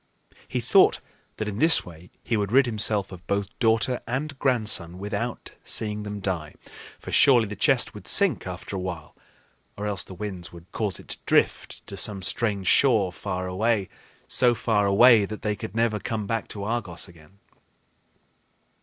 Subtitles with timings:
[0.47, 0.99] He thought
[1.37, 6.01] that in this way he would rid himself of both daughter and grandson without seeing
[6.01, 6.55] them die;
[6.97, 9.15] for surely the chest would sink after a while,
[9.77, 13.19] or else the winds would cause it to drift to some strange shore so
[14.55, 17.37] far away that they could never come back to Argos again.